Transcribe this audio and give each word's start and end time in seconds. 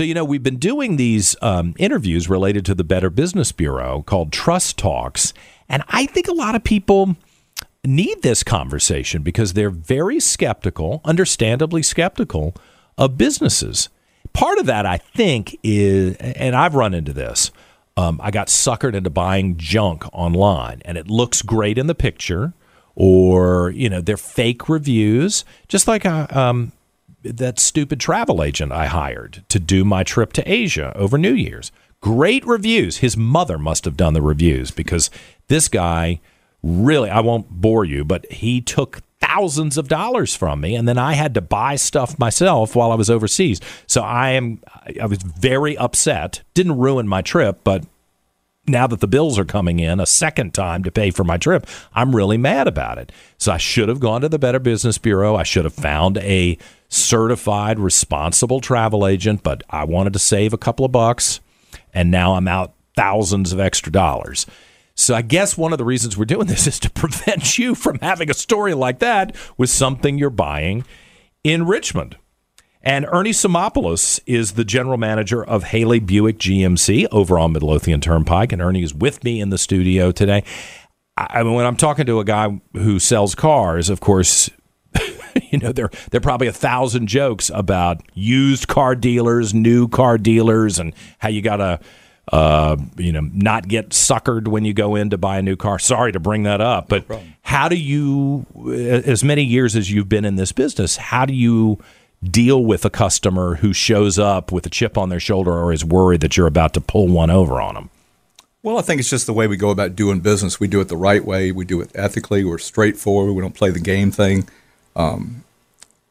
So, 0.00 0.04
you 0.04 0.14
know, 0.14 0.24
we've 0.24 0.42
been 0.42 0.56
doing 0.56 0.96
these 0.96 1.36
um, 1.42 1.74
interviews 1.76 2.26
related 2.26 2.64
to 2.64 2.74
the 2.74 2.84
Better 2.84 3.10
Business 3.10 3.52
Bureau 3.52 4.00
called 4.00 4.32
Trust 4.32 4.78
Talks. 4.78 5.34
And 5.68 5.82
I 5.88 6.06
think 6.06 6.26
a 6.26 6.32
lot 6.32 6.54
of 6.54 6.64
people 6.64 7.16
need 7.84 8.22
this 8.22 8.42
conversation 8.42 9.20
because 9.20 9.52
they're 9.52 9.68
very 9.68 10.18
skeptical, 10.18 11.02
understandably 11.04 11.82
skeptical, 11.82 12.54
of 12.96 13.18
businesses. 13.18 13.90
Part 14.32 14.56
of 14.56 14.64
that, 14.64 14.86
I 14.86 14.96
think, 14.96 15.58
is, 15.62 16.16
and 16.16 16.56
I've 16.56 16.74
run 16.74 16.94
into 16.94 17.12
this. 17.12 17.50
Um, 17.98 18.22
I 18.22 18.30
got 18.30 18.46
suckered 18.46 18.94
into 18.94 19.10
buying 19.10 19.58
junk 19.58 20.04
online, 20.14 20.80
and 20.86 20.96
it 20.96 21.10
looks 21.10 21.42
great 21.42 21.76
in 21.76 21.88
the 21.88 21.94
picture, 21.94 22.54
or 22.94 23.68
you 23.68 23.90
know, 23.90 24.00
they're 24.00 24.16
fake 24.16 24.66
reviews, 24.66 25.44
just 25.68 25.86
like 25.86 26.06
a, 26.06 26.26
um, 26.30 26.72
that 27.22 27.58
stupid 27.58 28.00
travel 28.00 28.42
agent 28.42 28.72
I 28.72 28.86
hired 28.86 29.44
to 29.48 29.58
do 29.58 29.84
my 29.84 30.02
trip 30.02 30.32
to 30.34 30.50
Asia 30.50 30.92
over 30.96 31.18
New 31.18 31.34
Year's. 31.34 31.72
Great 32.00 32.46
reviews. 32.46 32.98
His 32.98 33.16
mother 33.16 33.58
must 33.58 33.84
have 33.84 33.96
done 33.96 34.14
the 34.14 34.22
reviews 34.22 34.70
because 34.70 35.10
this 35.48 35.68
guy 35.68 36.20
really, 36.62 37.10
I 37.10 37.20
won't 37.20 37.50
bore 37.50 37.84
you, 37.84 38.04
but 38.04 38.30
he 38.32 38.60
took 38.60 39.00
thousands 39.20 39.76
of 39.76 39.88
dollars 39.88 40.34
from 40.34 40.62
me 40.62 40.74
and 40.74 40.88
then 40.88 40.96
I 40.96 41.12
had 41.12 41.34
to 41.34 41.40
buy 41.40 41.76
stuff 41.76 42.18
myself 42.18 42.74
while 42.74 42.90
I 42.90 42.94
was 42.94 43.10
overseas. 43.10 43.60
So 43.86 44.02
I 44.02 44.30
am 44.30 44.60
I 45.00 45.06
was 45.06 45.22
very 45.22 45.76
upset. 45.76 46.42
Didn't 46.54 46.78
ruin 46.78 47.06
my 47.06 47.20
trip, 47.20 47.60
but 47.62 47.84
now 48.66 48.86
that 48.86 49.00
the 49.00 49.08
bills 49.08 49.38
are 49.38 49.44
coming 49.44 49.80
in 49.80 50.00
a 50.00 50.06
second 50.06 50.54
time 50.54 50.82
to 50.84 50.90
pay 50.90 51.10
for 51.10 51.24
my 51.24 51.36
trip, 51.36 51.66
I'm 51.94 52.14
really 52.14 52.36
mad 52.36 52.68
about 52.68 52.98
it. 52.98 53.10
So 53.38 53.52
I 53.52 53.56
should 53.56 53.88
have 53.88 54.00
gone 54.00 54.20
to 54.20 54.28
the 54.28 54.38
Better 54.38 54.58
Business 54.58 54.98
Bureau. 54.98 55.34
I 55.34 55.42
should 55.42 55.64
have 55.64 55.74
found 55.74 56.18
a 56.18 56.58
certified 56.88 57.78
responsible 57.78 58.60
travel 58.60 59.06
agent, 59.06 59.42
but 59.42 59.62
I 59.70 59.84
wanted 59.84 60.12
to 60.12 60.18
save 60.18 60.52
a 60.52 60.58
couple 60.58 60.84
of 60.84 60.92
bucks 60.92 61.40
and 61.92 62.10
now 62.10 62.34
I'm 62.34 62.48
out 62.48 62.74
thousands 62.96 63.52
of 63.52 63.60
extra 63.60 63.90
dollars. 63.90 64.46
So 64.94 65.14
I 65.14 65.22
guess 65.22 65.56
one 65.56 65.72
of 65.72 65.78
the 65.78 65.84
reasons 65.84 66.16
we're 66.16 66.24
doing 66.26 66.46
this 66.46 66.66
is 66.66 66.78
to 66.80 66.90
prevent 66.90 67.58
you 67.58 67.74
from 67.74 67.98
having 68.00 68.30
a 68.30 68.34
story 68.34 68.74
like 68.74 68.98
that 69.00 69.34
with 69.56 69.70
something 69.70 70.18
you're 70.18 70.30
buying 70.30 70.84
in 71.42 71.66
Richmond. 71.66 72.16
And 72.82 73.06
Ernie 73.10 73.32
Simopoulos 73.32 74.20
is 74.26 74.52
the 74.52 74.64
general 74.64 74.96
manager 74.96 75.44
of 75.44 75.64
Haley 75.64 75.98
Buick 75.98 76.38
GMC 76.38 77.06
over 77.12 77.38
on 77.38 77.52
Midlothian 77.52 78.00
Turnpike. 78.00 78.52
And 78.52 78.62
Ernie 78.62 78.82
is 78.82 78.94
with 78.94 79.22
me 79.22 79.40
in 79.40 79.50
the 79.50 79.58
studio 79.58 80.12
today. 80.12 80.44
I 81.16 81.42
mean, 81.42 81.52
when 81.52 81.66
I'm 81.66 81.76
talking 81.76 82.06
to 82.06 82.20
a 82.20 82.24
guy 82.24 82.60
who 82.72 82.98
sells 82.98 83.34
cars, 83.34 83.90
of 83.90 84.00
course, 84.00 84.48
you 85.50 85.58
know, 85.58 85.72
there 85.72 85.90
there 86.10 86.18
are 86.18 86.22
probably 86.22 86.46
a 86.46 86.52
thousand 86.52 87.08
jokes 87.08 87.50
about 87.52 88.00
used 88.14 88.68
car 88.68 88.94
dealers, 88.94 89.52
new 89.52 89.86
car 89.86 90.16
dealers, 90.16 90.78
and 90.78 90.94
how 91.18 91.28
you 91.28 91.42
got 91.42 91.56
to 91.56 91.80
uh, 92.32 92.76
you 92.96 93.12
know, 93.12 93.28
not 93.32 93.66
get 93.66 93.90
suckered 93.90 94.46
when 94.46 94.64
you 94.64 94.72
go 94.72 94.94
in 94.94 95.10
to 95.10 95.18
buy 95.18 95.38
a 95.38 95.42
new 95.42 95.56
car. 95.56 95.78
Sorry 95.78 96.12
to 96.12 96.20
bring 96.20 96.44
that 96.44 96.60
up, 96.60 96.88
but 96.88 97.08
no 97.10 97.20
how 97.50 97.68
do 97.68 97.74
you, 97.74 98.46
as 99.04 99.24
many 99.24 99.42
years 99.42 99.74
as 99.74 99.90
you've 99.90 100.08
been 100.08 100.24
in 100.24 100.36
this 100.36 100.52
business, 100.52 100.96
how 100.96 101.26
do 101.26 101.34
you 101.34 101.80
deal 102.22 102.64
with 102.64 102.84
a 102.84 102.90
customer 102.90 103.56
who 103.56 103.72
shows 103.72 104.18
up 104.18 104.52
with 104.52 104.66
a 104.66 104.70
chip 104.70 104.98
on 104.98 105.08
their 105.08 105.20
shoulder 105.20 105.52
or 105.52 105.72
is 105.72 105.84
worried 105.84 106.20
that 106.20 106.36
you're 106.36 106.46
about 106.46 106.74
to 106.74 106.80
pull 106.80 107.08
one 107.08 107.30
over 107.30 107.60
on 107.60 107.74
them? 107.74 107.90
Well, 108.62 108.78
I 108.78 108.82
think 108.82 109.00
it's 109.00 109.08
just 109.08 109.26
the 109.26 109.32
way 109.32 109.46
we 109.46 109.56
go 109.56 109.70
about 109.70 109.96
doing 109.96 110.20
business. 110.20 110.60
We 110.60 110.68
do 110.68 110.80
it 110.80 110.88
the 110.88 110.96
right 110.96 111.24
way. 111.24 111.50
We 111.50 111.64
do 111.64 111.80
it 111.80 111.90
ethically. 111.94 112.44
We're 112.44 112.58
straightforward. 112.58 113.34
We 113.34 113.40
don't 113.40 113.54
play 113.54 113.70
the 113.70 113.80
game 113.80 114.10
thing. 114.10 114.48
Um, 114.94 115.44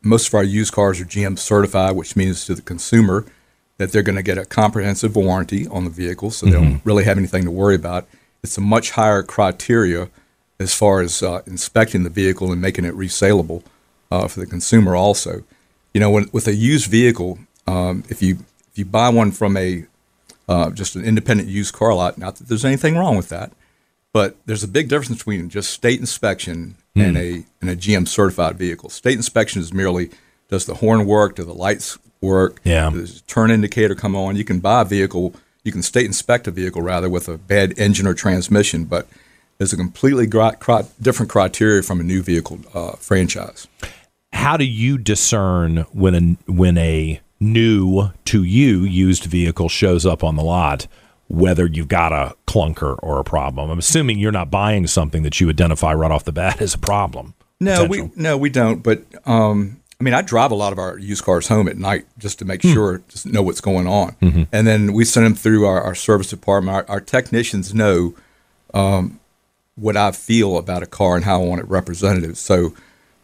most 0.02 0.30
of 0.30 0.34
our 0.34 0.44
used 0.44 0.74
cars 0.74 1.00
are 1.00 1.06
GM 1.06 1.38
certified, 1.38 1.96
which 1.96 2.16
means 2.16 2.46
to 2.46 2.56
the 2.56 2.62
consumer 2.64 3.26
that 3.78 3.92
they're 3.92 4.04
going 4.04 4.16
to 4.16 4.24
get 4.24 4.38
a 4.38 4.46
comprehensive 4.46 5.16
warranty 5.16 5.68
on 5.68 5.84
the 5.84 5.90
vehicle, 5.90 6.32
so 6.32 6.46
they 6.46 6.54
mm-hmm. 6.54 6.64
don't 6.64 6.86
really 6.86 7.04
have 7.04 7.18
anything 7.18 7.44
to 7.44 7.52
worry 7.52 7.76
about. 7.76 8.08
It's 8.44 8.58
a 8.58 8.62
much 8.62 8.92
higher 8.92 9.22
criteria 9.22 10.10
as 10.60 10.74
far 10.74 11.02
as 11.02 11.22
uh, 11.22 11.42
inspecting 11.46 12.04
the 12.04 12.10
vehicle 12.10 12.52
and 12.52 12.62
making 12.62 12.84
it 12.86 12.94
resaleable 12.96 13.64
uh, 14.12 14.28
for 14.28 14.40
the 14.40 14.46
consumer. 14.46 14.96
Also, 14.96 15.44
you 15.94 16.00
know, 16.00 16.10
when, 16.10 16.30
with 16.32 16.48
a 16.48 16.56
used 16.56 16.90
vehicle, 16.90 17.40
um, 17.68 18.04
if 18.10 18.22
you 18.22 18.38
if 18.72 18.78
you 18.78 18.86
buy 18.86 19.10
one 19.10 19.32
from 19.32 19.58
a 19.58 19.86
uh, 20.48 20.72
just 20.72 20.96
an 20.96 21.04
independent 21.04 21.50
used 21.50 21.74
car 21.74 21.94
lot, 21.94 22.18
not 22.18 22.38
that 22.38 22.48
there's 22.48 22.66
anything 22.66 22.98
wrong 22.98 23.16
with 23.16 23.30
that, 23.30 23.52
but 24.14 24.36
there's 24.46 24.64
a 24.64 24.68
big 24.68 24.90
difference 24.90 25.18
between 25.18 25.50
just 25.50 25.72
state 25.72 26.00
inspection 26.00 26.76
mm. 26.96 27.08
and 27.08 27.18
a 27.18 27.46
and 27.62 27.70
a 27.70 27.76
GM 27.76 28.08
certified 28.08 28.58
vehicle. 28.58 28.90
State 28.90 29.18
inspection 29.18 29.62
is 29.62 29.74
merely 29.74 30.10
does 30.48 30.66
the 30.66 30.76
horn 30.76 31.06
work, 31.06 31.36
do 31.36 31.44
the 31.44 31.54
lights 31.54 31.98
work. 32.22 32.60
Yeah. 32.64 32.90
The 32.90 33.22
turn 33.28 33.52
indicator 33.52 33.96
come 33.96 34.16
on. 34.16 34.36
You 34.36 34.44
can 34.44 34.60
buy 34.60 34.82
a 34.82 34.86
vehicle, 34.86 35.36
you 35.64 35.72
can 35.72 35.84
state 35.84 36.06
inspect 36.06 36.48
a 36.48 36.52
vehicle 36.52 36.82
rather 36.82 37.10
with 37.10 37.30
a 37.30 37.38
bad 37.38 37.78
engine 37.78 38.08
or 38.08 38.14
transmission, 38.14 38.86
but 38.86 39.08
there's 39.58 39.74
a 39.74 39.78
completely 39.78 40.26
different 40.26 41.30
criteria 41.30 41.84
from 41.84 42.00
a 42.00 42.04
new 42.04 42.22
vehicle 42.24 42.60
uh, 42.74 42.94
franchise. 42.94 43.68
How 44.40 44.56
do 44.56 44.64
you 44.64 44.98
discern 44.98 45.80
when 45.92 46.16
a 46.16 46.52
when 46.52 46.78
a 46.78 47.20
new 47.42 48.12
to 48.24 48.42
you 48.42 48.84
used 48.84 49.26
vehicle 49.26 49.68
shows 49.68 50.06
up 50.06 50.24
on 50.24 50.38
the 50.38 50.44
lot? 50.44 50.88
Whether 51.28 51.68
you've 51.68 51.90
got 51.90 52.14
a 52.14 52.36
clunker 52.48 52.98
or 53.04 53.20
a 53.20 53.26
problem, 53.26 53.70
I'm 53.70 53.80
assuming 53.80 54.18
you're 54.18 54.32
not 54.32 54.50
buying 54.50 54.88
something 54.88 55.24
that 55.24 55.42
you 55.42 55.50
identify 55.50 55.94
right 55.94 56.10
off 56.10 56.24
the 56.24 56.32
bat 56.32 56.62
as 56.62 56.74
a 56.74 56.78
problem. 56.78 57.34
No, 57.60 57.86
potential. 57.86 58.12
we 58.16 58.24
no 58.24 58.38
we 58.38 58.50
don't. 58.50 58.82
But 58.82 59.04
um, 59.26 59.82
I 60.00 60.06
mean, 60.06 60.14
I 60.14 60.22
drive 60.22 60.52
a 60.52 60.56
lot 60.56 60.72
of 60.72 60.80
our 60.80 60.98
used 60.98 61.26
cars 61.26 61.50
home 61.50 61.68
at 61.68 61.78
night 61.78 62.06
just 62.18 62.40
to 62.40 62.46
make 62.46 62.62
mm. 62.62 62.74
sure, 62.74 63.02
just 63.10 63.26
know 63.26 63.42
what's 63.42 63.62
going 63.62 63.88
on. 63.88 64.16
Mm-hmm. 64.22 64.44
And 64.54 64.66
then 64.66 64.94
we 64.94 65.04
send 65.04 65.26
them 65.26 65.36
through 65.36 65.66
our, 65.66 65.82
our 65.82 65.96
service 65.96 66.30
department. 66.30 66.78
Our, 66.78 66.86
our 66.88 67.02
technicians 67.02 67.74
know 67.74 68.16
um, 68.74 69.20
what 69.76 69.98
I 69.98 70.12
feel 70.12 70.58
about 70.58 70.82
a 70.82 70.88
car 70.88 71.18
and 71.18 71.26
how 71.26 71.42
I 71.42 71.46
want 71.46 71.60
it 71.60 71.68
represented. 71.68 72.38
So 72.38 72.74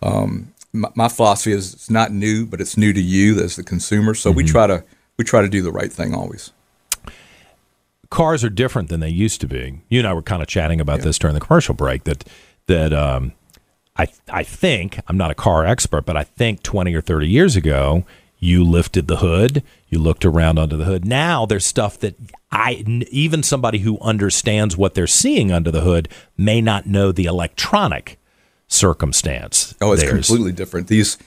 um, 0.01 0.51
my, 0.75 0.89
my, 0.95 1.07
philosophy 1.07 1.51
is 1.51 1.73
it's 1.73 1.89
not 1.89 2.11
new, 2.11 2.45
but 2.45 2.61
it's 2.61 2.77
new 2.77 2.93
to 2.93 3.01
you 3.01 3.39
as 3.39 3.55
the 3.55 3.63
consumer. 3.63 4.13
So 4.13 4.29
mm-hmm. 4.29 4.37
we 4.37 4.43
try 4.43 4.67
to 4.67 4.83
we 5.17 5.25
try 5.25 5.41
to 5.41 5.49
do 5.49 5.61
the 5.61 5.71
right 5.71 5.91
thing 5.91 6.13
always. 6.13 6.51
Cars 8.09 8.43
are 8.43 8.49
different 8.49 8.89
than 8.89 8.99
they 8.99 9.09
used 9.09 9.41
to 9.41 9.47
be. 9.47 9.81
You 9.89 9.99
and 9.99 10.07
I 10.07 10.13
were 10.13 10.21
kind 10.21 10.41
of 10.41 10.47
chatting 10.47 10.79
about 10.79 10.99
yeah. 10.99 11.05
this 11.05 11.17
during 11.17 11.33
the 11.33 11.39
commercial 11.39 11.73
break. 11.73 12.03
That 12.03 12.23
that 12.67 12.93
um, 12.93 13.33
I 13.97 14.07
I 14.29 14.43
think 14.43 14.99
I'm 15.07 15.17
not 15.17 15.31
a 15.31 15.35
car 15.35 15.65
expert, 15.65 16.05
but 16.05 16.17
I 16.17 16.23
think 16.23 16.63
20 16.63 16.93
or 16.93 17.01
30 17.01 17.27
years 17.27 17.55
ago, 17.55 18.05
you 18.39 18.63
lifted 18.63 19.07
the 19.07 19.17
hood, 19.17 19.63
you 19.89 19.99
looked 19.99 20.25
around 20.25 20.59
under 20.59 20.77
the 20.77 20.85
hood. 20.85 21.05
Now 21.05 21.45
there's 21.45 21.65
stuff 21.65 21.97
that 21.99 22.15
I 22.51 22.83
even 23.11 23.43
somebody 23.43 23.79
who 23.79 23.99
understands 23.99 24.77
what 24.77 24.93
they're 24.93 25.07
seeing 25.07 25.51
under 25.51 25.71
the 25.71 25.81
hood 25.81 26.09
may 26.37 26.61
not 26.61 26.85
know 26.85 27.11
the 27.11 27.25
electronic 27.25 28.19
circumstance. 28.75 29.75
Oh, 29.81 29.93
it's 29.93 30.03
there's, 30.03 30.27
completely 30.27 30.51
different. 30.51 30.87
These 30.87 31.17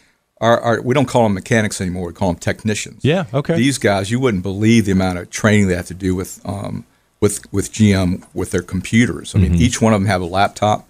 are, 0.41 0.61
are 0.61 0.83
we 0.83 0.95
don't 0.95 1.09
call 1.09 1.25
them 1.25 1.35
mechanics 1.35 1.81
anymore. 1.81 2.09
We 2.09 2.13
call 2.13 2.33
them 2.33 2.41
technicians. 2.41 3.05
Yeah. 3.05 3.27
Okay. 3.35 3.57
These 3.57 3.79
guys, 3.79 4.11
you 4.11 4.21
wouldn't 4.21 4.43
believe 4.43 4.85
the 4.85 4.93
amount 4.93 5.19
of 5.19 5.31
training 5.31 5.69
they 5.69 5.77
have 5.77 5.87
to 5.87 5.95
do 5.95 6.15
with 6.15 6.41
um, 6.45 6.85
with 7.21 7.53
with 7.53 7.73
GM 7.73 8.25
with 8.35 8.51
their 8.51 8.63
computers. 8.63 9.35
I 9.35 9.39
mean, 9.39 9.53
mm-hmm. 9.53 9.63
each 9.63 9.81
one 9.81 9.93
of 9.93 10.01
them 10.01 10.07
have 10.07 10.21
a 10.21 10.27
laptop 10.27 10.89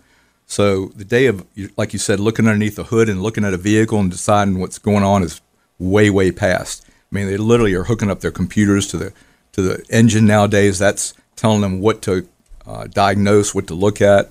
so 0.50 0.86
the 0.86 1.04
day 1.04 1.26
of, 1.26 1.46
like 1.76 1.92
you 1.92 1.98
said, 1.98 2.18
looking 2.18 2.46
underneath 2.46 2.74
the 2.74 2.84
hood 2.84 3.10
and 3.10 3.22
looking 3.22 3.44
at 3.44 3.52
a 3.52 3.58
vehicle 3.58 4.00
and 4.00 4.10
deciding 4.10 4.58
what's 4.58 4.78
going 4.78 5.04
on 5.04 5.22
is 5.22 5.42
way, 5.78 6.08
way 6.08 6.32
past. 6.32 6.86
I 6.88 7.14
mean, 7.14 7.26
they 7.26 7.36
literally 7.36 7.74
are 7.74 7.84
hooking 7.84 8.10
up 8.10 8.20
their 8.20 8.30
computers 8.30 8.86
to 8.88 8.96
the 8.96 9.12
to 9.52 9.62
the 9.62 9.84
engine 9.90 10.26
nowadays. 10.26 10.78
That's 10.78 11.12
telling 11.36 11.60
them 11.60 11.80
what 11.80 12.00
to 12.02 12.26
uh, 12.66 12.86
diagnose, 12.86 13.54
what 13.54 13.66
to 13.66 13.74
look 13.74 14.00
at. 14.00 14.30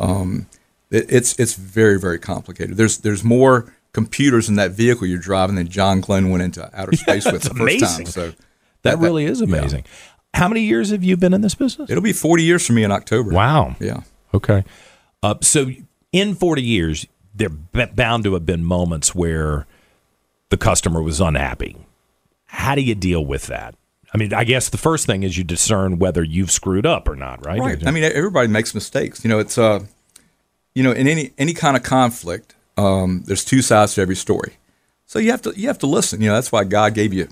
Um, 0.00 0.46
it, 0.90 1.06
it's 1.08 1.38
it's 1.38 1.54
very, 1.54 1.98
very 1.98 2.18
complicated. 2.18 2.76
There's 2.76 2.98
there's 2.98 3.24
more 3.24 3.72
computers 3.92 4.48
in 4.48 4.56
that 4.56 4.72
vehicle 4.72 5.06
you're 5.06 5.18
driving 5.18 5.56
than 5.56 5.68
John 5.68 6.00
Glenn 6.00 6.30
went 6.30 6.42
into 6.42 6.68
outer 6.78 6.96
space 6.96 7.26
yeah, 7.26 7.32
with 7.32 7.42
the 7.42 7.54
first 7.54 7.80
time. 7.80 8.06
So 8.06 8.28
that, 8.28 8.36
that 8.82 8.98
really 8.98 9.24
is 9.24 9.40
amazing. 9.40 9.84
Yeah. 9.84 10.40
How 10.40 10.48
many 10.48 10.62
years 10.62 10.90
have 10.90 11.02
you 11.02 11.16
been 11.16 11.34
in 11.34 11.40
this 11.40 11.54
business? 11.54 11.90
It'll 11.90 12.02
be 12.02 12.12
40 12.12 12.42
years 12.42 12.66
for 12.66 12.74
me 12.74 12.84
in 12.84 12.92
October. 12.92 13.30
Wow. 13.30 13.76
Yeah. 13.80 14.02
Okay. 14.34 14.62
Uh, 15.22 15.36
so 15.40 15.70
in 16.12 16.34
40 16.34 16.62
years, 16.62 17.06
there 17.34 17.48
bound 17.48 18.24
to 18.24 18.34
have 18.34 18.44
been 18.44 18.64
moments 18.64 19.14
where 19.14 19.66
the 20.50 20.56
customer 20.56 21.02
was 21.02 21.20
unhappy. 21.20 21.76
How 22.46 22.74
do 22.74 22.82
you 22.82 22.94
deal 22.94 23.24
with 23.24 23.46
that? 23.46 23.74
I 24.12 24.18
mean, 24.18 24.32
I 24.32 24.44
guess 24.44 24.68
the 24.70 24.78
first 24.78 25.06
thing 25.06 25.22
is 25.22 25.36
you 25.36 25.44
discern 25.44 25.98
whether 25.98 26.22
you've 26.22 26.50
screwed 26.50 26.86
up 26.86 27.08
or 27.08 27.16
not, 27.16 27.44
right? 27.44 27.58
Right. 27.58 27.86
I 27.86 27.90
mean, 27.90 28.04
everybody 28.04 28.48
makes 28.48 28.74
mistakes. 28.74 29.22
You 29.22 29.28
know, 29.28 29.38
it's 29.38 29.58
uh, 29.58 29.80
you 30.74 30.82
know, 30.82 30.92
in 30.92 31.08
any 31.08 31.32
any 31.38 31.54
kind 31.54 31.76
of 31.76 31.82
conflict, 31.82 32.54
um, 32.76 33.22
there's 33.26 33.44
two 33.44 33.62
sides 33.62 33.94
to 33.94 34.00
every 34.00 34.16
story. 34.16 34.56
So 35.06 35.18
you 35.18 35.30
have 35.30 35.42
to 35.42 35.52
you 35.56 35.68
have 35.68 35.78
to 35.78 35.86
listen. 35.86 36.20
You 36.20 36.28
know, 36.28 36.34
that's 36.34 36.52
why 36.52 36.64
God 36.64 36.94
gave 36.94 37.12
you 37.12 37.28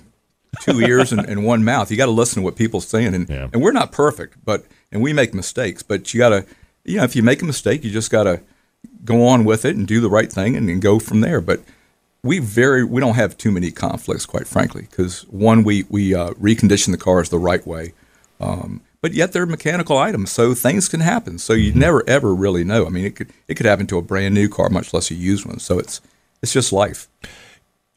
two 0.61 0.79
ears 0.85 1.11
and, 1.11 1.27
and, 1.27 1.45
one 1.45 1.63
mouth. 1.63 1.91
You 1.91 1.97
got 1.97 2.05
to 2.05 2.11
listen 2.11 2.41
to 2.41 2.45
what 2.45 2.55
people 2.55 2.81
saying, 2.81 3.13
and 3.13 3.29
yeah. 3.29 3.49
and 3.53 3.61
we're 3.61 3.71
not 3.71 3.91
perfect, 3.91 4.43
but 4.43 4.65
and 4.91 5.01
we 5.01 5.13
make 5.13 5.33
mistakes, 5.33 5.83
but 5.83 6.13
you 6.13 6.17
got 6.19 6.29
to 6.29 6.45
you 6.87 6.97
know, 6.97 7.03
if 7.03 7.15
you 7.15 7.21
make 7.21 7.41
a 7.41 7.45
mistake, 7.45 7.83
you 7.83 7.91
just 7.91 8.09
got 8.09 8.23
to 8.23 8.41
go 9.03 9.27
on 9.27 9.45
with 9.45 9.65
it 9.65 9.75
and 9.75 9.85
do 9.85 9.99
the 9.99 10.09
right 10.09 10.31
thing 10.31 10.55
and, 10.55 10.69
and 10.69 10.81
go 10.81 10.99
from 10.99 11.21
there. 11.21 11.41
But 11.41 11.61
we 12.23 12.39
very 12.39 12.83
we 12.83 12.99
don't 12.99 13.15
have 13.15 13.37
too 13.37 13.51
many 13.51 13.69
conflicts, 13.69 14.25
quite 14.25 14.47
frankly, 14.47 14.87
because 14.89 15.21
one 15.23 15.63
we 15.63 15.85
we 15.89 16.15
uh, 16.15 16.31
recondition 16.31 16.91
the 16.91 16.97
cars 16.97 17.29
the 17.29 17.37
right 17.37 17.65
way, 17.67 17.93
um, 18.39 18.81
but 19.07 19.15
yet 19.15 19.31
they're 19.31 19.45
mechanical 19.45 19.97
items, 19.97 20.31
so 20.31 20.53
things 20.53 20.89
can 20.89 20.99
happen. 20.99 21.37
So 21.39 21.53
you 21.53 21.73
never 21.73 22.03
ever 22.09 22.35
really 22.35 22.65
know. 22.65 22.85
I 22.85 22.89
mean, 22.89 23.05
it 23.05 23.15
could 23.15 23.29
it 23.47 23.55
could 23.55 23.65
happen 23.65 23.87
to 23.87 23.97
a 23.97 24.01
brand 24.01 24.35
new 24.35 24.49
car, 24.49 24.67
much 24.69 24.93
less 24.93 25.09
a 25.11 25.15
used 25.15 25.45
one. 25.45 25.59
So 25.59 25.79
it's 25.79 26.01
it's 26.41 26.51
just 26.51 26.73
life. 26.73 27.07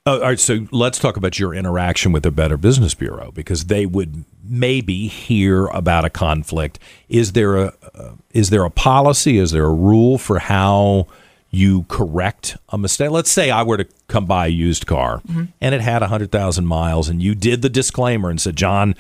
Uh, 0.06 0.12
all 0.12 0.20
right, 0.20 0.38
so 0.38 0.68
let's 0.70 1.00
talk 1.00 1.16
about 1.16 1.36
your 1.36 1.52
interaction 1.52 2.12
with 2.12 2.22
the 2.22 2.30
Better 2.30 2.56
Business 2.56 2.94
Bureau 2.94 3.32
because 3.32 3.64
they 3.64 3.86
would 3.86 4.24
maybe 4.44 5.08
hear 5.08 5.66
about 5.66 6.04
a 6.04 6.10
conflict. 6.10 6.78
Is 7.08 7.32
there 7.32 7.56
a 7.56 7.72
uh, 7.92 8.12
is 8.32 8.50
there 8.50 8.64
a 8.64 8.70
policy? 8.70 9.36
Is 9.38 9.50
there 9.50 9.66
a 9.66 9.74
rule 9.74 10.16
for 10.16 10.38
how 10.38 11.08
you 11.50 11.86
correct 11.88 12.56
a 12.68 12.78
mistake? 12.78 13.10
Let's 13.10 13.32
say 13.32 13.50
I 13.50 13.64
were 13.64 13.78
to 13.78 13.88
come 14.06 14.26
buy 14.26 14.46
a 14.46 14.50
used 14.50 14.86
car 14.86 15.22
and 15.60 15.74
it 15.74 15.80
had 15.80 16.02
hundred 16.02 16.30
thousand 16.30 16.66
miles, 16.66 17.08
and 17.08 17.20
you 17.20 17.34
did 17.34 17.62
the 17.62 17.68
disclaimer 17.68 18.30
and 18.30 18.40
said, 18.40 18.54
"John, 18.54 18.94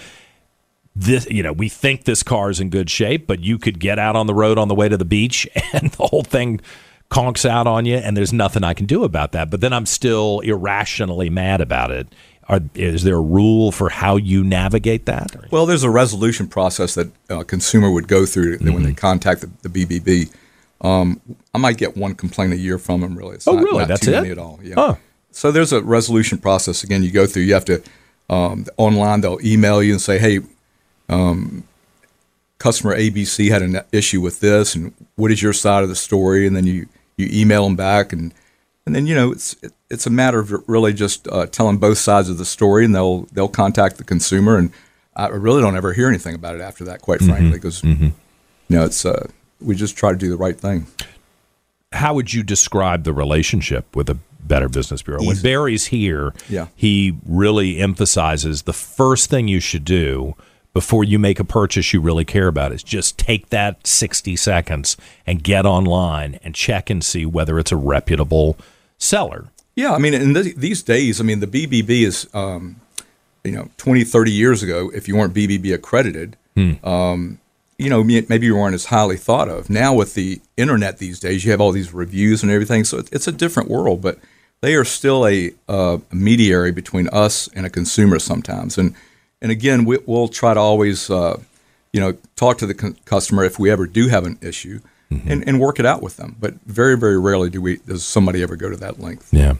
this 0.96 1.26
you 1.30 1.42
know 1.42 1.52
we 1.52 1.68
think 1.68 2.04
this 2.04 2.22
car 2.22 2.50
is 2.50 2.60
in 2.60 2.68
good 2.70 2.90
shape, 2.90 3.26
but 3.26 3.40
you 3.40 3.58
could 3.58 3.78
get 3.80 3.98
out 3.98 4.16
on 4.16 4.26
the 4.26 4.34
road 4.34 4.58
on 4.58 4.68
the 4.68 4.74
way 4.74 4.88
to 4.88 4.96
the 4.96 5.04
beach 5.04 5.46
and 5.72 5.90
the 5.92 6.06
whole 6.06 6.22
thing." 6.22 6.60
conks 7.12 7.44
out 7.44 7.66
on 7.66 7.86
you, 7.86 7.96
and 7.96 8.16
there's 8.16 8.32
nothing 8.32 8.62
I 8.62 8.72
can 8.72 8.86
do 8.86 9.02
about 9.02 9.32
that. 9.32 9.50
But 9.50 9.60
then 9.60 9.72
I'm 9.72 9.84
still 9.84 10.38
irrationally 10.44 11.28
mad 11.28 11.60
about 11.60 11.90
it. 11.90 12.06
Are, 12.48 12.60
is 12.76 13.02
there 13.02 13.16
a 13.16 13.20
rule 13.20 13.72
for 13.72 13.88
how 13.88 14.14
you 14.14 14.44
navigate 14.44 15.06
that? 15.06 15.34
Well, 15.50 15.66
there's 15.66 15.82
a 15.82 15.90
resolution 15.90 16.46
process 16.46 16.94
that 16.94 17.08
a 17.28 17.44
consumer 17.44 17.90
would 17.90 18.06
go 18.06 18.26
through 18.26 18.58
when 18.58 18.74
Mm-hmm. 18.74 18.84
they 18.84 18.92
contact 18.92 19.40
the, 19.40 19.68
the 19.68 19.84
BBB. 19.86 20.32
Um, 20.82 21.20
I 21.52 21.58
might 21.58 21.78
get 21.78 21.96
one 21.96 22.14
complaint 22.14 22.52
a 22.52 22.56
year 22.58 22.78
from 22.78 23.00
them. 23.00 23.16
Really, 23.18 23.34
it's 23.34 23.48
Oh, 23.48 23.54
not, 23.54 23.64
really? 23.64 23.78
Not 23.80 23.88
That's 23.88 24.02
too 24.04 24.12
it? 24.12 24.14
many 24.14 24.30
at 24.30 24.38
all. 24.38 24.60
Yeah. 24.62 24.74
Huh. 24.76 24.94
So 25.32 25.50
there's 25.50 25.72
a 25.72 25.82
resolution 25.82 26.38
process. 26.38 26.84
Again, 26.84 27.02
you 27.02 27.10
go 27.10 27.26
through. 27.26 27.42
You 27.42 27.54
have 27.54 27.64
to 27.64 27.82
um, 28.28 28.66
online. 28.76 29.20
They'll 29.20 29.44
email 29.44 29.82
you 29.82 29.94
and 29.94 30.00
say, 30.00 30.20
"Hey, 30.20 30.38
um, 31.10 31.64
customer 32.58 32.96
ABC 32.96 33.50
had 33.50 33.62
an 33.62 33.80
issue 33.92 34.20
with 34.20 34.40
this, 34.40 34.74
and 34.74 34.92
what 35.16 35.30
is 35.30 35.42
your 35.42 35.52
side 35.52 35.82
of 35.82 35.88
the 35.88 35.96
story?" 35.96 36.46
And 36.46 36.56
then 36.56 36.66
you 36.66 36.86
you 37.16 37.28
email 37.30 37.64
them 37.64 37.76
back, 37.76 38.12
and 38.12 38.32
and 38.86 38.94
then 38.94 39.06
you 39.06 39.14
know 39.14 39.32
it's 39.32 39.54
it, 39.62 39.72
it's 39.90 40.06
a 40.06 40.10
matter 40.10 40.38
of 40.38 40.52
really 40.68 40.92
just 40.92 41.26
uh, 41.28 41.46
telling 41.46 41.78
both 41.78 41.98
sides 41.98 42.28
of 42.28 42.38
the 42.38 42.44
story, 42.44 42.84
and 42.84 42.94
they'll 42.94 43.22
they'll 43.32 43.48
contact 43.48 43.98
the 43.98 44.04
consumer, 44.04 44.56
and 44.56 44.70
I 45.16 45.26
really 45.28 45.60
don't 45.60 45.76
ever 45.76 45.92
hear 45.92 46.08
anything 46.08 46.34
about 46.34 46.54
it 46.54 46.60
after 46.60 46.84
that, 46.84 47.02
quite 47.02 47.20
frankly, 47.20 47.50
because 47.52 47.82
you 47.82 48.12
know 48.68 48.84
it's 48.84 49.04
uh, 49.04 49.26
we 49.60 49.74
just 49.74 49.96
try 49.96 50.12
to 50.12 50.18
do 50.18 50.30
the 50.30 50.36
right 50.36 50.58
thing. 50.58 50.86
How 51.92 52.14
would 52.14 52.32
you 52.32 52.44
describe 52.44 53.02
the 53.02 53.12
relationship 53.12 53.96
with 53.96 54.08
a 54.08 54.16
Better 54.44 54.68
Business 54.68 55.02
Bureau? 55.02 55.24
When 55.24 55.40
Barry's 55.42 55.86
here, 55.86 56.32
Yeah. 56.48 56.68
he 56.76 57.16
really 57.26 57.78
emphasizes 57.80 58.62
the 58.62 58.72
first 58.72 59.28
thing 59.28 59.48
you 59.48 59.58
should 59.58 59.84
do 59.84 60.36
before 60.72 61.02
you 61.04 61.18
make 61.18 61.40
a 61.40 61.44
purchase 61.44 61.92
you 61.92 62.00
really 62.00 62.24
care 62.24 62.48
about 62.48 62.72
is 62.72 62.82
just 62.82 63.18
take 63.18 63.48
that 63.50 63.86
60 63.86 64.36
seconds 64.36 64.96
and 65.26 65.42
get 65.42 65.66
online 65.66 66.38
and 66.42 66.54
check 66.54 66.90
and 66.90 67.04
see 67.04 67.26
whether 67.26 67.58
it's 67.58 67.72
a 67.72 67.76
reputable 67.76 68.56
seller. 68.98 69.48
Yeah, 69.74 69.92
I 69.92 69.98
mean, 69.98 70.14
in 70.14 70.34
th- 70.34 70.56
these 70.56 70.82
days, 70.82 71.20
I 71.20 71.24
mean, 71.24 71.40
the 71.40 71.46
BBB 71.46 72.02
is, 72.02 72.28
um, 72.34 72.80
you 73.44 73.52
know, 73.52 73.68
20, 73.78 74.04
30 74.04 74.30
years 74.30 74.62
ago, 74.62 74.90
if 74.94 75.08
you 75.08 75.16
weren't 75.16 75.34
BBB 75.34 75.72
accredited, 75.74 76.36
um, 76.84 77.38
you 77.78 77.88
know, 77.88 78.04
maybe 78.04 78.44
you 78.46 78.54
weren't 78.54 78.74
as 78.74 78.86
highly 78.86 79.16
thought 79.16 79.48
of. 79.48 79.70
Now 79.70 79.94
with 79.94 80.14
the 80.14 80.40
internet 80.58 80.98
these 80.98 81.18
days, 81.18 81.44
you 81.44 81.50
have 81.50 81.60
all 81.60 81.72
these 81.72 81.94
reviews 81.94 82.42
and 82.42 82.52
everything, 82.52 82.84
so 82.84 82.98
it's, 82.98 83.10
it's 83.10 83.26
a 83.26 83.32
different 83.32 83.70
world. 83.70 84.02
But 84.02 84.18
they 84.60 84.74
are 84.74 84.84
still 84.84 85.26
a, 85.26 85.52
uh, 85.68 85.98
mediary 86.12 86.72
between 86.72 87.08
us 87.08 87.48
and 87.54 87.64
a 87.64 87.70
consumer 87.70 88.18
sometimes. 88.18 88.76
And 88.76 88.94
and 89.42 89.50
again, 89.50 89.84
we, 89.84 89.98
we'll 90.06 90.28
try 90.28 90.54
to 90.54 90.60
always, 90.60 91.10
uh, 91.10 91.40
you 91.92 92.00
know, 92.00 92.16
talk 92.36 92.58
to 92.58 92.66
the 92.66 92.74
cu- 92.74 92.94
customer 93.04 93.44
if 93.44 93.58
we 93.58 93.70
ever 93.70 93.86
do 93.86 94.08
have 94.08 94.26
an 94.26 94.38
issue, 94.40 94.80
and, 95.10 95.46
and 95.48 95.58
work 95.58 95.80
it 95.80 95.86
out 95.86 96.02
with 96.02 96.16
them. 96.16 96.36
But 96.38 96.54
very, 96.66 96.96
very 96.96 97.18
rarely 97.18 97.50
do 97.50 97.60
we 97.60 97.78
does 97.78 98.04
somebody 98.04 98.42
ever 98.42 98.54
go 98.54 98.70
to 98.70 98.76
that 98.76 99.00
length. 99.00 99.32
Yeah. 99.32 99.54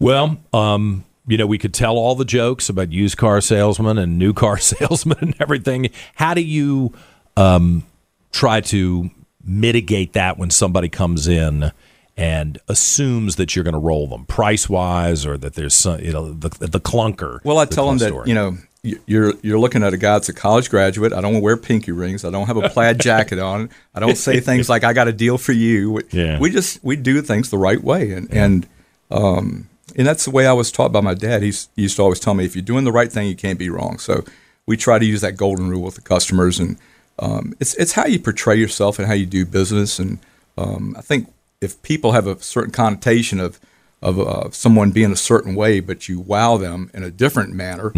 Well, 0.00 0.38
um, 0.52 1.04
you 1.26 1.36
know, 1.36 1.46
we 1.46 1.58
could 1.58 1.72
tell 1.72 1.96
all 1.96 2.14
the 2.16 2.24
jokes 2.24 2.68
about 2.68 2.90
used 2.90 3.16
car 3.16 3.40
salesmen 3.40 3.98
and 3.98 4.18
new 4.18 4.32
car 4.32 4.58
salesmen 4.58 5.18
and 5.20 5.34
everything. 5.38 5.90
How 6.16 6.34
do 6.34 6.42
you 6.42 6.92
um, 7.36 7.84
try 8.32 8.60
to 8.62 9.10
mitigate 9.44 10.14
that 10.14 10.38
when 10.38 10.50
somebody 10.50 10.88
comes 10.88 11.28
in 11.28 11.70
and 12.16 12.58
assumes 12.68 13.36
that 13.36 13.54
you're 13.54 13.64
going 13.64 13.74
to 13.74 13.78
roll 13.78 14.08
them 14.08 14.26
price 14.26 14.68
wise 14.68 15.24
or 15.24 15.38
that 15.38 15.54
there's 15.54 15.74
some, 15.74 16.00
you 16.00 16.12
know, 16.12 16.32
the, 16.32 16.48
the 16.66 16.80
clunker? 16.80 17.38
Well, 17.44 17.58
I 17.58 17.64
tell 17.64 17.86
them 17.86 17.98
that 17.98 18.08
story? 18.08 18.28
you 18.28 18.34
know 18.34 18.58
you're 18.82 19.34
you're 19.42 19.58
looking 19.58 19.82
at 19.82 19.92
a 19.92 19.98
guy 19.98 20.14
that's 20.14 20.28
a 20.28 20.32
college 20.32 20.70
graduate. 20.70 21.12
I 21.12 21.20
don't 21.20 21.40
wear 21.42 21.56
pinky 21.56 21.92
rings. 21.92 22.24
I 22.24 22.30
don't 22.30 22.46
have 22.46 22.56
a 22.56 22.68
plaid 22.70 22.98
jacket 23.08 23.38
on. 23.38 23.68
I 23.94 24.00
don't 24.00 24.16
say 24.16 24.40
things 24.40 24.68
like 24.68 24.84
"I 24.84 24.92
got 24.92 25.06
a 25.08 25.12
deal 25.12 25.36
for 25.38 25.52
you." 25.52 25.92
We, 25.92 26.02
Yeah. 26.12 26.38
we 26.38 26.50
just 26.50 26.82
we 26.82 26.96
do 26.96 27.20
things 27.22 27.50
the 27.50 27.58
right 27.58 27.82
way, 27.82 28.12
and 28.12 28.32
and 28.32 28.66
um, 29.10 29.68
and 29.96 30.06
that's 30.06 30.24
the 30.24 30.30
way 30.30 30.46
I 30.46 30.52
was 30.52 30.70
taught 30.72 30.92
by 30.92 31.00
my 31.00 31.14
dad. 31.14 31.42
He's, 31.42 31.68
he 31.76 31.82
used 31.82 31.96
to 31.96 32.02
always 32.02 32.20
tell 32.20 32.32
me, 32.34 32.44
if 32.44 32.54
you're 32.54 32.62
doing 32.62 32.84
the 32.84 32.92
right 32.92 33.10
thing, 33.10 33.26
you 33.28 33.34
can't 33.36 33.58
be 33.58 33.68
wrong. 33.68 33.98
So 33.98 34.24
we 34.66 34.76
try 34.76 34.98
to 34.98 35.04
use 35.04 35.20
that 35.22 35.36
golden 35.36 35.68
rule 35.68 35.82
with 35.82 35.96
the 35.96 36.00
customers, 36.00 36.58
and 36.58 36.78
um, 37.18 37.54
it's 37.60 37.74
it's 37.74 37.92
how 37.92 38.06
you 38.06 38.18
portray 38.18 38.56
yourself 38.56 38.98
and 38.98 39.06
how 39.08 39.14
you 39.14 39.26
do 39.26 39.44
business. 39.44 39.98
And 39.98 40.18
um, 40.56 40.94
I 40.96 41.02
think 41.02 41.30
if 41.60 41.80
people 41.82 42.12
have 42.12 42.26
a 42.26 42.40
certain 42.42 42.72
connotation 42.72 43.40
of 43.40 43.60
of 44.00 44.18
uh, 44.18 44.50
someone 44.52 44.90
being 44.92 45.12
a 45.12 45.16
certain 45.16 45.54
way, 45.54 45.80
but 45.80 46.08
you 46.08 46.18
wow 46.20 46.56
them 46.56 46.90
in 46.94 47.02
a 47.02 47.10
different 47.10 47.52
manner, 47.52 47.90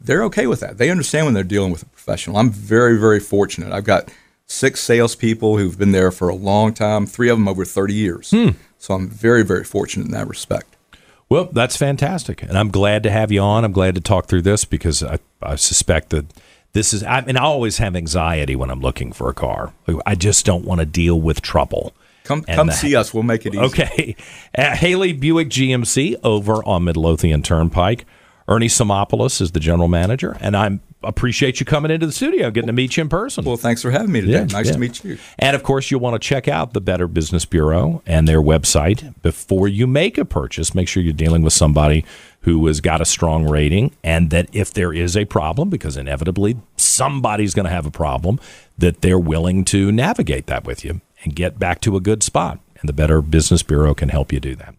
they're 0.00 0.24
okay 0.24 0.46
with 0.46 0.60
that. 0.60 0.78
They 0.78 0.90
understand 0.90 1.26
when 1.26 1.34
they're 1.34 1.42
dealing 1.44 1.72
with 1.72 1.82
a 1.82 1.86
professional. 1.86 2.36
I'm 2.36 2.50
very, 2.50 2.98
very 2.98 3.20
fortunate. 3.20 3.72
I've 3.72 3.84
got 3.84 4.10
six 4.46 4.80
salespeople 4.80 5.58
who've 5.58 5.78
been 5.78 5.92
there 5.92 6.10
for 6.10 6.28
a 6.28 6.34
long 6.34 6.72
time, 6.74 7.06
three 7.06 7.28
of 7.28 7.36
them 7.38 7.48
over 7.48 7.64
30 7.64 7.94
years. 7.94 8.32
So 8.78 8.94
I'm 8.94 9.08
very, 9.08 9.42
very 9.44 9.64
fortunate 9.64 10.06
in 10.06 10.12
that 10.12 10.28
respect. 10.28 10.76
Well, 11.28 11.48
that's 11.50 11.76
fantastic, 11.76 12.42
and 12.44 12.56
I'm 12.56 12.70
glad 12.70 13.02
to 13.02 13.10
have 13.10 13.32
you 13.32 13.40
on. 13.40 13.64
I'm 13.64 13.72
glad 13.72 13.96
to 13.96 14.00
talk 14.00 14.26
through 14.26 14.42
this 14.42 14.64
because 14.64 15.02
I, 15.02 15.18
I 15.42 15.56
suspect 15.56 16.10
that 16.10 16.26
this 16.72 16.92
is. 16.94 17.02
I 17.02 17.22
mean, 17.22 17.36
I 17.36 17.42
always 17.42 17.78
have 17.78 17.96
anxiety 17.96 18.54
when 18.54 18.70
I'm 18.70 18.80
looking 18.80 19.10
for 19.12 19.28
a 19.28 19.34
car. 19.34 19.72
I 20.06 20.14
just 20.14 20.46
don't 20.46 20.64
want 20.64 20.78
to 20.80 20.86
deal 20.86 21.20
with 21.20 21.42
trouble. 21.42 21.92
Come, 22.22 22.42
come 22.42 22.68
the- 22.68 22.72
see 22.74 22.94
us. 22.94 23.12
We'll 23.12 23.24
make 23.24 23.44
it 23.44 23.54
easy. 23.54 23.64
Okay, 23.64 24.16
uh, 24.56 24.76
Haley 24.76 25.12
Buick 25.14 25.48
GMC 25.48 26.14
over 26.22 26.62
on 26.64 26.84
Midlothian 26.84 27.42
Turnpike. 27.42 28.04
Ernie 28.48 28.68
Samopoulos 28.68 29.40
is 29.40 29.52
the 29.52 29.60
general 29.60 29.88
manager, 29.88 30.36
and 30.40 30.56
I 30.56 30.78
appreciate 31.02 31.58
you 31.58 31.66
coming 31.66 31.90
into 31.90 32.06
the 32.06 32.12
studio, 32.12 32.50
getting 32.50 32.68
to 32.68 32.72
meet 32.72 32.96
you 32.96 33.02
in 33.02 33.08
person. 33.08 33.44
Well, 33.44 33.56
thanks 33.56 33.82
for 33.82 33.90
having 33.90 34.12
me 34.12 34.20
today. 34.20 34.32
Yeah, 34.32 34.44
nice 34.44 34.66
yeah. 34.66 34.72
to 34.72 34.78
meet 34.78 35.04
you. 35.04 35.18
And 35.38 35.56
of 35.56 35.62
course, 35.62 35.90
you'll 35.90 36.00
want 36.00 36.20
to 36.20 36.24
check 36.24 36.46
out 36.46 36.72
the 36.72 36.80
Better 36.80 37.08
Business 37.08 37.44
Bureau 37.44 38.02
and 38.06 38.28
their 38.28 38.40
website 38.40 39.20
before 39.22 39.66
you 39.66 39.86
make 39.88 40.16
a 40.16 40.24
purchase. 40.24 40.74
Make 40.74 40.86
sure 40.86 41.02
you're 41.02 41.12
dealing 41.12 41.42
with 41.42 41.52
somebody 41.52 42.04
who 42.42 42.64
has 42.68 42.80
got 42.80 43.00
a 43.00 43.04
strong 43.04 43.48
rating, 43.48 43.90
and 44.04 44.30
that 44.30 44.48
if 44.52 44.72
there 44.72 44.92
is 44.92 45.16
a 45.16 45.24
problem, 45.24 45.68
because 45.68 45.96
inevitably 45.96 46.56
somebody's 46.76 47.52
going 47.52 47.66
to 47.66 47.72
have 47.72 47.86
a 47.86 47.90
problem, 47.90 48.38
that 48.78 49.00
they're 49.00 49.18
willing 49.18 49.64
to 49.64 49.90
navigate 49.90 50.46
that 50.46 50.64
with 50.64 50.84
you 50.84 51.00
and 51.24 51.34
get 51.34 51.58
back 51.58 51.80
to 51.80 51.96
a 51.96 52.00
good 52.00 52.22
spot. 52.22 52.60
And 52.78 52.88
the 52.88 52.92
Better 52.92 53.20
Business 53.22 53.64
Bureau 53.64 53.92
can 53.92 54.10
help 54.10 54.32
you 54.32 54.38
do 54.38 54.54
that. 54.54 54.76